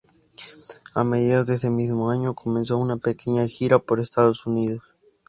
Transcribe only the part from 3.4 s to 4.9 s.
gira por Estados Unidos.